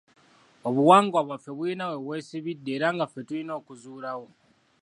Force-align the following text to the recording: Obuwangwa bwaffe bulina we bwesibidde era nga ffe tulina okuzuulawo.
Obuwangwa 0.67 1.19
bwaffe 1.27 1.51
bulina 1.57 1.85
we 1.91 1.97
bwesibidde 2.05 2.69
era 2.77 2.87
nga 2.93 3.05
ffe 3.07 3.21
tulina 3.27 3.51
okuzuulawo. 3.59 4.27